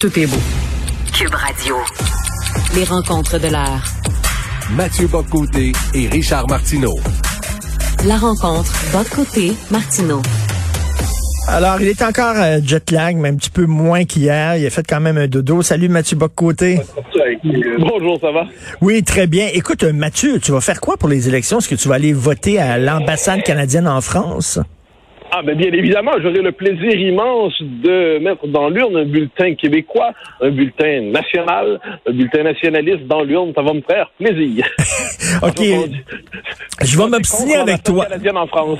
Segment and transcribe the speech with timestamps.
[0.00, 0.38] Tout est beau.
[1.12, 1.76] Cube Radio.
[2.74, 3.84] Les rencontres de l'heure.
[4.70, 6.94] Mathieu Boccoté et Richard Martineau.
[8.06, 10.22] La rencontre Bocoté Martineau.
[11.48, 14.56] Alors, il est encore euh, jet lag, mais un petit peu moins qu'hier.
[14.56, 15.60] Il a fait quand même un dodo.
[15.60, 16.80] Salut Mathieu Boccoté.
[17.78, 18.46] Bonjour, ça va?
[18.80, 19.48] Oui, très bien.
[19.52, 21.58] Écoute, euh, Mathieu, tu vas faire quoi pour les élections?
[21.58, 24.60] Est-ce que tu vas aller voter à l'ambassade canadienne en France?
[25.32, 30.10] Ah ben bien évidemment, j'aurai le plaisir immense de mettre dans l'urne un bulletin québécois,
[30.40, 34.66] un bulletin national, un bulletin nationaliste dans l'urne, ça va me faire plaisir.
[35.42, 35.60] OK.
[36.82, 38.06] Je vais m'obstiner avec toi.
[38.34, 38.78] En France.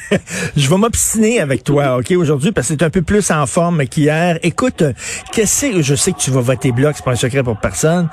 [0.56, 3.86] je vais m'obstiner avec toi, OK, aujourd'hui, parce que c'est un peu plus en forme
[3.86, 4.38] qu'hier.
[4.42, 4.84] Écoute,
[5.32, 8.08] qu'est-ce que je sais que tu vas voter bloc, c'est pas un secret pour personne.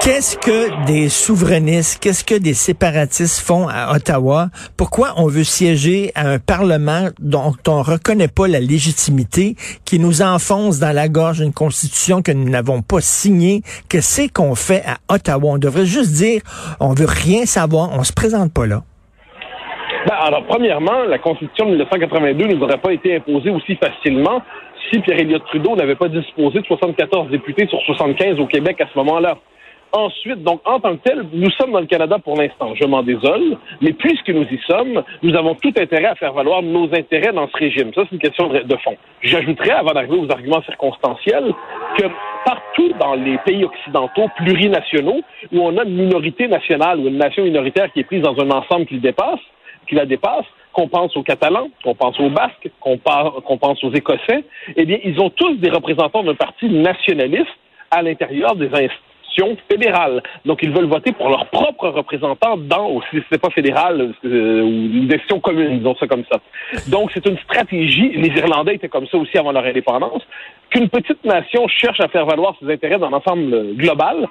[0.00, 4.46] Qu'est-ce que des souverainistes, qu'est-ce que des séparatistes font à Ottawa?
[4.76, 10.22] Pourquoi on veut siéger à un Parlement dont on reconnaît pas la légitimité, qui nous
[10.22, 13.62] enfonce dans la gorge une constitution que nous n'avons pas signée?
[13.90, 15.54] Qu'est-ce qu'on fait à Ottawa?
[15.54, 16.42] On devrait juste dire,
[16.80, 18.82] on veut rien savoir, on se présente pas là.
[20.06, 24.42] Ben, alors, premièrement, la Constitution de 1982 ne nous aurait pas été imposée aussi facilement
[24.90, 28.96] si Pierre-Éliott Trudeau n'avait pas disposé de 74 députés sur 75 au Québec à ce
[28.98, 29.36] moment-là.
[29.92, 32.74] Ensuite, donc, en tant que tel, nous sommes dans le Canada pour l'instant.
[32.74, 36.62] Je m'en désole, mais puisque nous y sommes, nous avons tout intérêt à faire valoir
[36.62, 37.92] nos intérêts dans ce régime.
[37.94, 38.96] Ça, c'est une question de fond.
[39.22, 41.54] J'ajouterais, avant d'arriver aux arguments circonstanciels,
[41.96, 42.04] que
[42.44, 45.22] partout dans les pays occidentaux plurinationaux,
[45.52, 48.50] où on a une minorité nationale ou une nation minoritaire qui est prise dans un
[48.50, 49.40] ensemble qui dépasse,
[49.88, 54.44] qui la dépasse, qu'on pense aux Catalans, qu'on pense aux Basques, qu'on pense aux Écossais,
[54.76, 57.48] eh bien, ils ont tous des représentants d'un parti nationaliste
[57.90, 58.68] à l'intérieur des
[59.70, 60.22] fédérale.
[60.44, 64.68] Donc, ils veulent voter pour leurs propres représentants dans, si c'est pas fédéral, euh, ou
[64.68, 66.38] une décision commune, disons ça comme ça.
[66.88, 68.10] Donc, c'est une stratégie.
[68.14, 70.22] Les Irlandais étaient comme ça aussi avant leur indépendance.
[70.70, 74.26] Qu'une petite nation cherche à faire valoir ses intérêts dans l'ensemble global,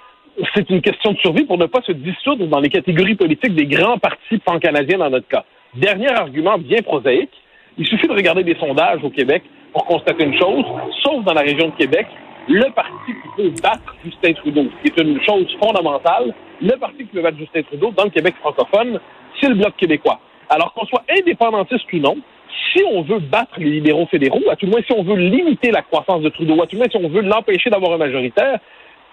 [0.54, 3.66] c'est une question de survie pour ne pas se dissoudre dans les catégories politiques des
[3.66, 5.46] grands partis pan-canadiens dans notre cas.
[5.76, 7.32] Dernier argument bien prosaïque,
[7.78, 9.44] il suffit de regarder des sondages au Québec
[9.74, 10.66] pour constater une chose,
[11.04, 12.08] sauf dans la région de Québec,
[12.48, 17.06] le parti qui peut battre Justin Trudeau, qui est une chose fondamentale, le parti qui
[17.06, 19.00] peut battre Justin Trudeau dans le Québec francophone,
[19.40, 20.20] c'est le Bloc québécois.
[20.50, 22.18] Alors qu'on soit indépendantiste ou non,
[22.72, 25.72] si on veut battre les libéraux fédéraux, à tout le moins si on veut limiter
[25.72, 28.60] la croissance de Trudeau, à tout le moins si on veut l'empêcher d'avoir un majoritaire,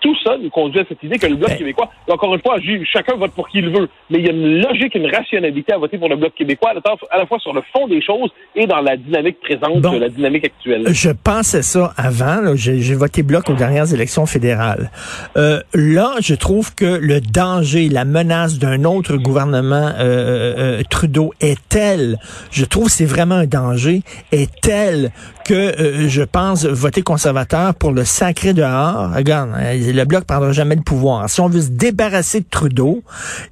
[0.04, 2.56] tout ça nous conduit à cette idée que le Bloc québécois, encore une fois,
[2.92, 5.78] chacun vote pour qui il veut, mais il y a une logique, une rationalité à
[5.78, 6.75] voter pour le Bloc québécois,
[7.10, 10.10] à la fois sur le fond des choses et dans la dynamique présente, de la
[10.10, 10.84] dynamique actuelle.
[10.88, 12.54] Je pensais ça avant.
[12.54, 14.91] J'ai voté Bloc aux dernières élections fédérales.
[15.38, 20.82] Euh, là, je trouve que le danger, la menace d'un autre gouvernement euh, euh, euh
[20.91, 22.19] Trudeau est tel,
[22.50, 25.12] je trouve c'est vraiment un danger, est tel
[25.44, 29.12] que euh, je pense voter conservateur pour le sacré dehors.
[29.15, 29.50] Regarde,
[29.94, 31.28] le Bloc prendra jamais le pouvoir.
[31.28, 33.03] Si on veut se débarrasser de Trudeau,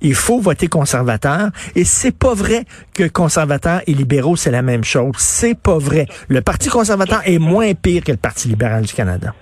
[0.00, 1.50] il faut voter conservateur.
[1.74, 2.64] Et c'est pas vrai
[2.94, 5.12] que conservateur et libéraux, c'est la même chose.
[5.16, 6.06] C'est pas vrai.
[6.28, 9.34] Le Parti conservateur est moins pire que le Parti libéral du Canada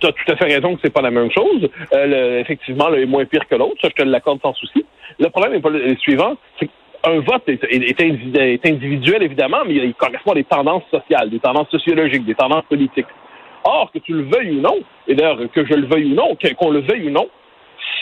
[0.00, 1.68] tu as tout à fait raison que c'est pas la même chose.
[1.92, 4.84] Euh, effectivement, le est moins pire que l'autre, ça je te l'accorde sans souci.
[5.18, 6.70] Le problème est pas le suivant, c'est
[7.04, 11.70] un vote est, est, individuel, évidemment, mais il correspond à des tendances sociales, des tendances
[11.70, 13.06] sociologiques, des tendances politiques.
[13.64, 16.36] Or, que tu le veuilles ou non, et d'ailleurs que je le veuille ou non,
[16.58, 17.28] qu'on le veuille ou non,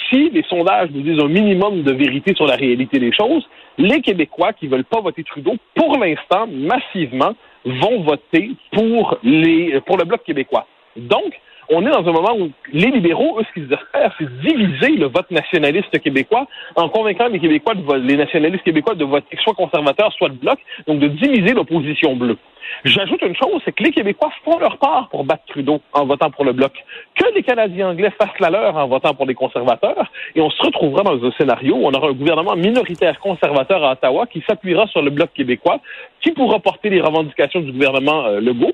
[0.09, 3.47] si les sondages nous disent un minimum de vérité sur la réalité des choses,
[3.77, 9.97] les Québécois qui veulent pas voter Trudeau, pour l'instant, massivement, vont voter pour les pour
[9.99, 10.67] le Bloc québécois.
[10.97, 11.39] Donc,
[11.71, 15.07] on est dans un moment où les libéraux, eux, ce qu'ils espèrent, c'est diviser le
[15.07, 16.47] vote nationaliste québécois
[16.77, 20.59] en convaincant les Québécois, de les nationalistes québécois de voter soit conservateur, soit de bloc,
[20.87, 22.39] donc de diviser l'opposition bleue.
[22.85, 26.31] J'ajoute une chose, c'est que les Québécois font leur part pour battre Trudeau en votant
[26.31, 26.73] pour le bloc.
[27.15, 30.63] Que les Canadiens anglais fassent la leur en votant pour les conservateurs, et on se
[30.63, 34.87] retrouvera dans un scénario où on aura un gouvernement minoritaire conservateur à Ottawa qui s'appuiera
[34.87, 35.81] sur le bloc québécois,
[36.21, 38.73] qui pourra porter les revendications du gouvernement euh, Legault,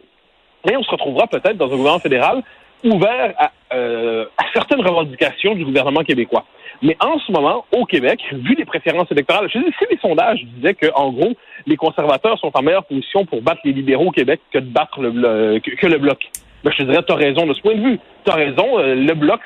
[0.71, 2.43] et on se retrouvera peut-être dans un gouvernement fédéral
[2.84, 3.34] ouvert
[3.72, 6.44] euh, à, certaines revendications du gouvernement québécois.
[6.82, 10.44] Mais en ce moment, au Québec, vu les préférences électorales, je dis, si les sondages
[10.56, 11.32] disaient que, en gros,
[11.66, 15.00] les conservateurs sont en meilleure position pour battre les libéraux au Québec que de battre
[15.00, 16.19] le, que, le bloc.
[16.62, 17.98] Ben, je te dirais, tu as raison de ce point de vue.
[18.25, 19.40] Tu as raison, euh, le bloc,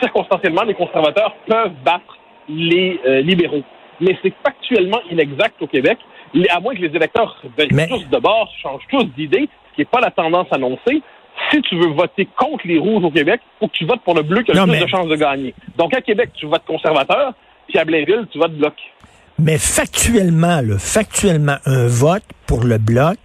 [0.00, 2.18] circonstanciellement, les conservateurs peuvent battre
[2.48, 3.62] les euh, libéraux.
[4.00, 5.98] Mais c'est factuellement inexact au Québec,
[6.50, 7.40] à moins que les électeurs
[7.70, 7.86] Mais...
[7.86, 11.02] tous de bord, changent tous d'idée, ce qui n'est pas la tendance annoncée
[11.50, 14.22] si tu veux voter contre les rouges au Québec, faut que tu votes pour le
[14.22, 15.54] bleu qui a le plus de chances de gagner.
[15.76, 17.34] Donc à Québec, tu votes conservateur,
[17.68, 18.74] puis à Blainville, tu votes bloc.
[19.38, 23.16] Mais factuellement, factuellement, un vote pour le bloc,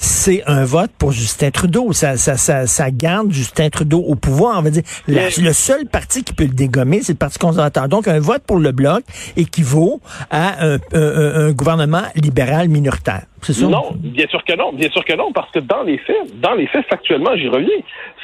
[0.00, 1.92] c'est un vote pour Justin Trudeau.
[1.92, 4.58] Ça, ça, ça, ça garde Justin Trudeau au pouvoir.
[4.58, 7.88] On va dire, la- le seul parti qui peut le dégommer, c'est le Parti conservateur.
[7.88, 9.02] Donc, un vote pour le Bloc
[9.36, 10.00] équivaut
[10.30, 13.22] à un, un- un gouvernement libéral minoritaire.
[13.42, 13.66] C'est ça?
[13.66, 16.54] Non, bien sûr que non, bien sûr que non, parce que dans les faits, dans
[16.54, 17.68] les faits, factuellement, j'y reviens,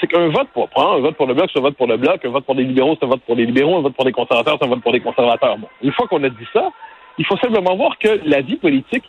[0.00, 1.96] c'est qu'un vote pour prendre un vote pour le bloc, c'est un vote pour le
[1.96, 4.04] bloc, un vote pour les libéraux, c'est un vote pour les libéraux, un vote pour
[4.04, 5.56] les conservateurs, c'est un vote pour les conservateurs.
[5.58, 6.68] Bon, une fois qu'on a dit ça,
[7.18, 9.04] il faut simplement voir que la vie politique,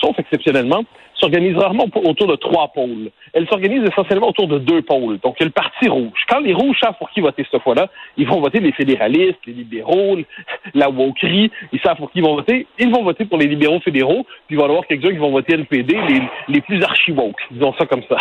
[0.00, 3.10] sauf exceptionnellement, s'organise rarement autour de trois pôles.
[3.32, 5.18] Elle s'organise essentiellement autour de deux pôles.
[5.20, 6.20] Donc, il y a le Parti rouge.
[6.28, 9.52] Quand les rouges savent pour qui voter cette fois-là, ils vont voter les fédéralistes, les
[9.52, 10.18] libéraux,
[10.74, 11.50] la wokerie.
[11.72, 12.66] Ils savent pour qui ils vont voter.
[12.78, 15.30] Ils vont voter pour les libéraux fédéraux, puis il va y avoir quelques-uns qui vont
[15.30, 18.16] voter NPD, les, les plus archi-woke, disons ça comme ça.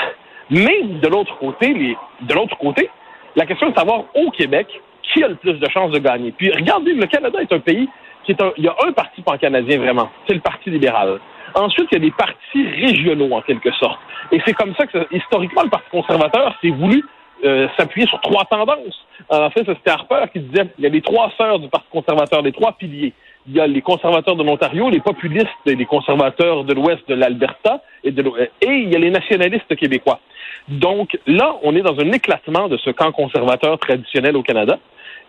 [0.49, 2.89] Mais, de l'autre côté, de l'autre côté,
[3.35, 4.67] la question est de savoir, au Québec,
[5.01, 6.31] qui a le plus de chances de gagner?
[6.31, 7.87] Puis, regardez, le Canada est un pays
[8.29, 11.19] un, il y a un parti pan-canadien vraiment, c'est le Parti libéral.
[11.53, 13.99] Ensuite, il y a des partis régionaux, en quelque sorte.
[14.31, 17.03] Et c'est comme ça que, historiquement, le Parti conservateur s'est voulu
[17.43, 19.05] euh, s'appuyer sur trois tendances.
[19.29, 22.41] En fait, c'était Harper qui disait il y a les trois sœurs du Parti conservateur,
[22.41, 23.13] les trois piliers.
[23.47, 27.15] Il y a les conservateurs de l'Ontario, les populistes et les conservateurs de l'Ouest de
[27.15, 30.19] l'Alberta et, et il y a les nationalistes québécois.
[30.67, 34.77] Donc là, on est dans un éclatement de ce camp conservateur traditionnel au Canada.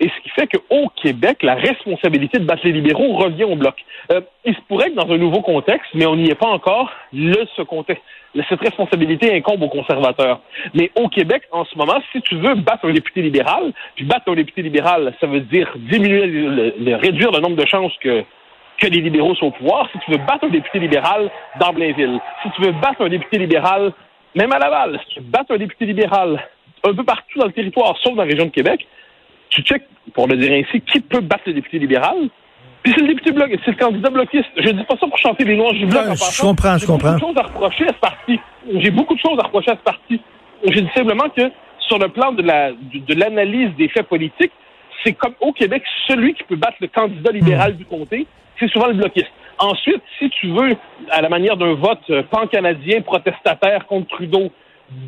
[0.00, 3.74] Et ce qui fait qu'au Québec, la responsabilité de battre les libéraux revient au bloc.
[4.10, 6.90] Euh, il se pourrait que dans un nouveau contexte, mais on n'y est pas encore,
[7.12, 8.02] le, ce contexte,
[8.48, 10.40] cette responsabilité incombe aux conservateurs.
[10.74, 14.30] Mais au Québec, en ce moment, si tu veux battre un député libéral, puis battre
[14.30, 18.24] un député libéral, ça veut dire diminuer, réduire le nombre de chances que
[18.78, 19.88] que les libéraux sont au pouvoir.
[19.92, 21.30] Si tu veux battre un député libéral
[21.60, 23.92] dans Blainville, si tu veux battre un député libéral,
[24.34, 26.42] même à Laval, si tu veux battre un député libéral
[26.84, 28.86] un peu partout dans le territoire, sauf dans la région de Québec,
[29.52, 32.28] tu checkes, pour le dire ainsi, qui peut battre le député libéral.
[32.82, 34.48] Puis c'est le député bloc, c'est le candidat bloquiste.
[34.56, 36.02] Je dis pas ça pour chanter les noirs du bloc.
[36.04, 37.12] Ouais, en je comprends, je J'ai comprends.
[37.12, 38.40] beaucoup de choses à reprocher à ce parti.
[38.74, 40.20] J'ai beaucoup de choses à reprocher à ce parti.
[40.64, 41.42] J'ai dit simplement que
[41.86, 44.52] sur le plan de la de, de l'analyse des faits politiques,
[45.04, 48.26] c'est comme au Québec, celui qui peut battre le candidat libéral du comté,
[48.58, 49.30] c'est souvent le bloquiste.
[49.58, 50.74] Ensuite, si tu veux,
[51.10, 54.50] à la manière d'un vote euh, pan-canadien protestataire contre Trudeau,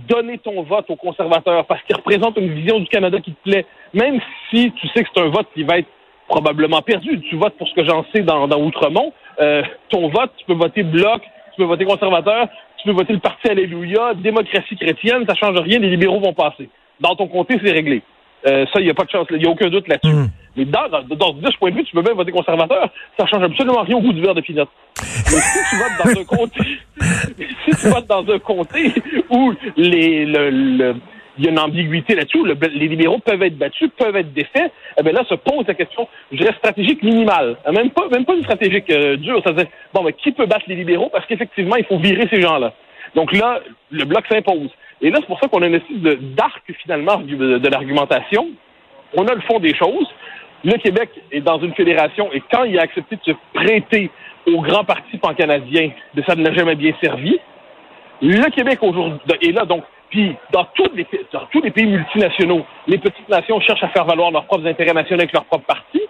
[0.09, 3.67] donner ton vote aux conservateurs parce qu'il représente une vision du Canada qui te plaît,
[3.93, 4.21] même
[4.51, 5.89] si tu sais que c'est un vote qui va être
[6.29, 7.21] probablement perdu.
[7.29, 9.13] Tu votes pour ce que j'en sais dans, dans Outremont.
[9.41, 12.49] Euh, ton vote, tu peux voter Bloc, tu peux voter conservateur,
[12.79, 16.69] tu peux voter le Parti Alléluia, démocratie chrétienne, ça change rien, les libéraux vont passer.
[17.01, 18.03] Dans ton comté, c'est réglé.
[18.47, 20.15] Euh, ça, il n'y a pas de chance, il n'y a aucun doute là-dessus.
[20.15, 20.29] Hmm.
[20.57, 22.89] Mais dans, dans, dans- de ce point de vue, tu peux même voter conservateur,
[23.19, 24.67] ça change absolument rien au goût du verre de pinot.
[24.99, 26.61] Mais si tu votes dans un comté,
[27.65, 28.93] si tu votes dans un comté
[29.31, 30.31] où il
[31.39, 35.03] y a une ambiguïté là-dessus, le- les libéraux peuvent être battus, peuvent être défaits, eh
[35.03, 38.35] bien là se pose la question, je dirais stratégique minimale, Euh, même pas, même pas
[38.35, 41.27] une stratégique euh, dure, ça veut dire, bon, ben, qui peut battre les libéraux parce
[41.27, 42.73] qu'effectivement, il faut virer ces gens-là.
[43.15, 44.71] Donc là, le bloc s'impose.
[45.03, 48.49] Et là, c'est pour ça qu'on a une espèce d'arc finalement de, l'argumentation.
[49.15, 50.07] On a le fond des choses.
[50.65, 54.11] Le Québec est dans une fédération et quand il a accepté de se prêter
[54.47, 57.39] au grand parti pan-canadien, de ça ne l'a jamais bien servi.
[58.23, 62.65] Le Québec aujourd'hui est là, donc, puis dans tous, les, dans tous les pays multinationaux,
[62.87, 66.01] les petites nations cherchent à faire valoir leurs propres intérêts nationaux avec leur propre parti.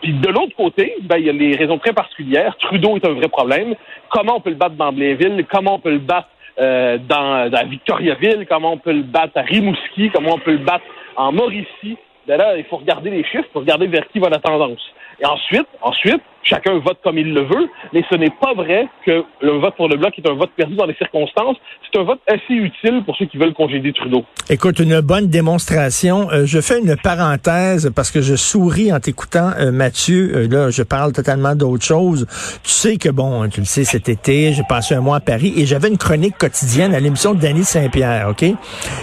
[0.00, 2.54] Puis de l'autre côté, ben, il y a des raisons très particulières.
[2.58, 3.74] Trudeau est un vrai problème.
[4.10, 5.46] Comment on peut le battre dans Blainville?
[5.50, 6.28] Comment on peut le battre
[6.60, 8.46] euh, dans, dans Victoriaville?
[8.48, 10.10] Comment on peut le battre à Rimouski?
[10.10, 10.84] Comment on peut le battre
[11.16, 11.96] en Mauricie?
[12.26, 14.80] Ben là, il faut regarder les chiffres, faut regarder vers qui va la tendance.
[15.20, 19.24] Et ensuite, ensuite, chacun vote comme il le veut, mais ce n'est pas vrai que
[19.40, 21.56] le vote pour le bloc est un vote perdu dans les circonstances.
[21.90, 24.24] C'est un vote assez utile pour ceux qui veulent congédier Trudeau.
[24.50, 26.30] Écoute, une bonne démonstration.
[26.30, 30.32] Euh, je fais une parenthèse parce que je souris en t'écoutant, euh, Mathieu.
[30.34, 32.26] Euh, là, je parle totalement d'autre chose.
[32.62, 35.54] Tu sais que, bon, tu le sais, cet été, j'ai passé un mois à Paris
[35.56, 38.44] et j'avais une chronique quotidienne à l'émission de Danny Saint-Pierre, OK?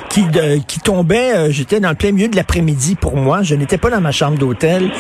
[0.10, 0.22] Qui,
[0.68, 3.42] qui tombait, j'étais dans le plein milieu de l'après-midi pour moi.
[3.42, 4.92] Je n'étais pas dans ma chambre d'hôtel.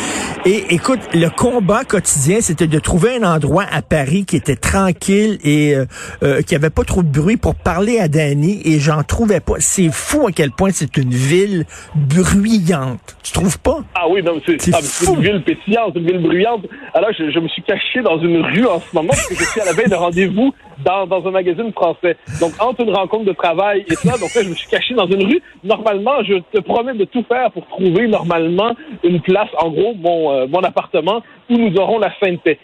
[0.45, 5.39] Et écoute, le combat quotidien, c'était de trouver un endroit à Paris qui était tranquille
[5.43, 5.85] et euh,
[6.23, 9.55] euh, qui avait pas trop de bruit pour parler à Danny et j'en trouvais pas.
[9.59, 13.17] C'est fou à quel point c'est une ville bruyante.
[13.23, 13.79] Tu trouves pas?
[13.95, 16.65] Ah oui, non, c'est ah, une ville pétillante, une ville bruyante.
[16.93, 19.43] Alors, je, je me suis caché dans une rue en ce moment parce que je
[19.43, 20.53] suis à la veille de rendez-vous
[20.85, 22.17] dans, dans un magazine français.
[22.39, 25.07] Donc, entre une rencontre de travail et ça, donc là, je me suis caché dans
[25.07, 25.41] une rue.
[25.63, 30.31] Normalement, je te promets de tout faire pour trouver normalement une place, en gros, mon,
[30.31, 32.11] euh, mon appartement où nous aurons la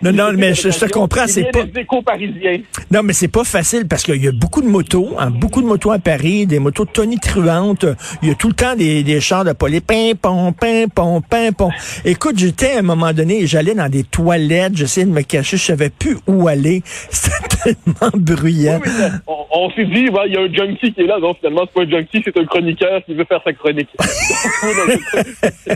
[0.01, 1.65] Non, non, mais je- je te comprends, c'est pas-
[2.01, 2.61] parisiens.
[2.91, 5.67] Non, mais c'est pas facile parce qu'il y a beaucoup de motos, hein, beaucoup de
[5.67, 7.85] motos à Paris, des motos tonitruantes.
[8.21, 9.81] Il y a tout le temps des, des chars de police.
[9.81, 10.51] Pim, pim,
[10.93, 11.71] pom, pim, pom.
[12.05, 15.63] Écoute, j'étais à un moment donné, j'allais dans des toilettes, j'essayais de me cacher, je
[15.63, 16.83] savais plus où aller.
[17.09, 18.79] C'était tellement bruyant.
[18.85, 21.17] Oui, mais on, on s'est dit, il y a un junkie qui est là.
[21.21, 23.89] Non, finalement, c'est pas un junkie, c'est un chroniqueur qui veut faire sa chronique.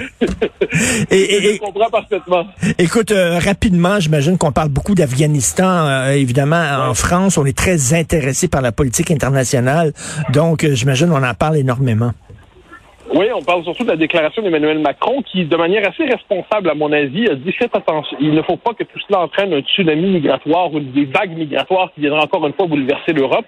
[1.12, 2.46] Et- et- Je comprends parfaitement.
[2.78, 5.88] Écoute, euh, rapidement, j'imagine qu'on parle beaucoup d'Afghanistan.
[5.88, 9.94] euh, évidemment, en France, on est très intéressé par la politique internationale.
[10.32, 12.12] Donc, euh, j'imagine on en parle énormément.
[13.13, 16.74] Oui, on parle surtout de la déclaration d'Emmanuel Macron qui, de manière assez responsable, à
[16.74, 18.15] mon avis, a dit faites attention.
[18.22, 21.91] Il ne faut pas que tout cela entraîne un tsunami migratoire ou des vagues migratoires
[21.94, 23.46] qui viendraient encore une fois bouleverser l'Europe.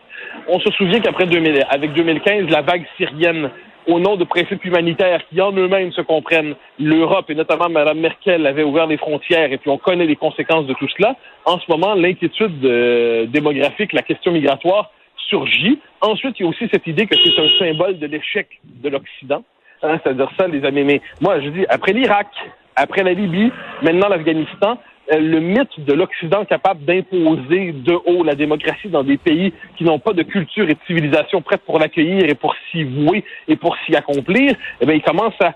[0.50, 3.52] On se souvient qu'après 2000, avec 2015, la vague syrienne,
[3.88, 8.46] au nom de principes humanitaires qui en eux-mêmes se comprennent, l'Europe et notamment Mme Merkel
[8.46, 11.16] avait ouvert les frontières et puis on connaît les conséquences de tout cela.
[11.46, 14.92] En ce moment, l'inquiétude euh, démographique, la question migratoire
[15.30, 15.80] surgit.
[16.02, 19.44] Ensuite, il y a aussi cette idée que c'est un symbole de l'échec de l'Occident.
[19.84, 20.84] Hein, C'est-à-dire ça, les amis.
[20.84, 22.28] Mais moi, je dis, après l'Irak,
[22.76, 24.78] après la Libye, maintenant l'Afghanistan,
[25.12, 29.84] euh, le mythe de l'Occident capable d'imposer de haut la démocratie dans des pays qui
[29.84, 33.58] n'ont pas de culture et de civilisation prête pour l'accueillir et pour s'y vouer et
[33.58, 35.54] pour s'y accomplir, eh bien, il commence à...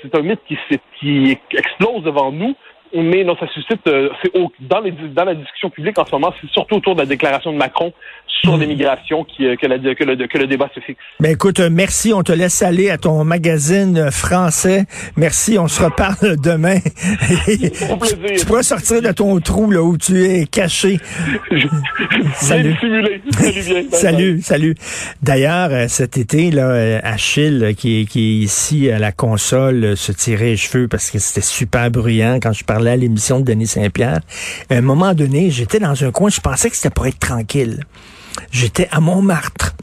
[0.00, 0.40] c'est un mythe
[1.00, 2.54] qui explose devant nous.
[2.94, 6.12] Mais non, ça suscite, euh, c'est au- dans, les, dans la discussion publique en ce
[6.12, 7.92] moment, c'est surtout autour de la déclaration de Macron
[8.40, 11.00] sur l'immigration qui, euh, que, la- que le, que le débat se fixe.
[11.18, 12.12] Ben écoute, euh, merci.
[12.14, 14.84] On te laisse aller à ton magazine français.
[15.16, 15.58] Merci.
[15.58, 16.78] On se reparle demain.
[18.38, 20.98] Tu pourras sortir de ton trou là où tu es caché.
[22.34, 22.74] Salut.
[23.30, 23.88] Salut.
[23.90, 24.74] Salut, salut.
[25.22, 30.46] D'ailleurs, cet été, là, Achille, qui, est- qui est ici à la console, se tirait
[30.50, 34.20] les cheveux parce que c'était super bruyant quand je parlais à l'émission de Denis Saint-Pierre.
[34.70, 37.84] À un moment donné, j'étais dans un coin, je pensais que c'était pour être tranquille.
[38.50, 39.74] J'étais à Montmartre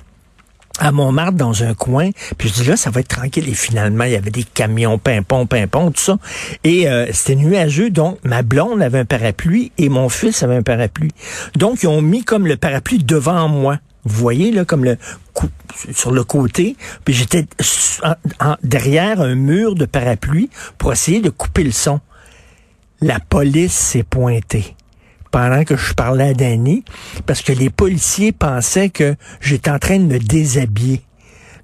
[0.80, 4.04] à Montmartre dans un coin, puis je dis là ça va être tranquille et finalement
[4.04, 6.18] il y avait des camions pimpon pimpon tout ça
[6.64, 10.64] et euh, c'était nuageux donc ma blonde avait un parapluie et mon fils avait un
[10.64, 11.12] parapluie.
[11.56, 13.80] Donc ils ont mis comme le parapluie devant moi.
[14.04, 14.98] Vous voyez là comme le
[15.94, 17.48] sur le côté, puis j'étais
[18.64, 22.00] derrière un mur de parapluie pour essayer de couper le son.
[23.02, 24.76] La police s'est pointée
[25.36, 26.86] pendant que je parlais à Danny,
[27.26, 31.02] parce que les policiers pensaient que j'étais en train de me déshabiller,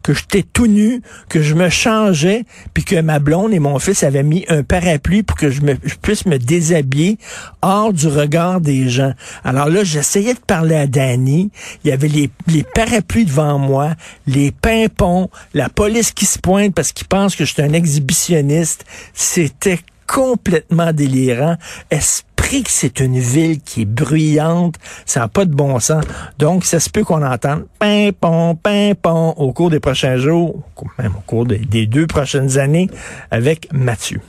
[0.04, 4.04] que j'étais tout nu, que je me changeais, puis que ma blonde et mon fils
[4.04, 7.18] avaient mis un parapluie pour que je, me, puisse me déshabiller
[7.62, 9.14] hors du regard des gens.
[9.46, 11.50] Alors là, j'essayais de parler à Danny,
[11.86, 13.96] il y avait les, les parapluies devant moi,
[14.28, 18.84] les pimpons, la police qui se pointe parce qu'ils pensent que je suis un exhibitionniste.
[19.14, 21.58] C'était complètement délirant.
[21.90, 26.04] Esprit que c'est une ville qui est bruyante, ça n'a pas de bon sens.
[26.38, 30.62] Donc, ça se peut qu'on entende pimpon, pimpon au cours des prochains jours,
[31.00, 32.90] même au cours des, des deux prochaines années
[33.30, 34.20] avec Mathieu.